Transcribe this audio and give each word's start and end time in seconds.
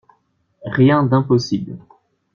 Rien 0.65 1.03
d'impossible 1.03 1.77